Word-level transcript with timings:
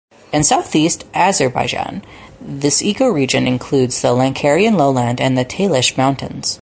In 0.33 0.43
southeast 0.43 1.05
Azerbaijan, 1.13 2.03
this 2.39 2.81
ecoregion 2.81 3.45
includes 3.45 4.01
the 4.01 4.07
Lankaran 4.07 4.75
Lowland 4.75 5.21
and 5.21 5.37
the 5.37 5.45
Talysh 5.45 5.95
Mountains. 5.95 6.59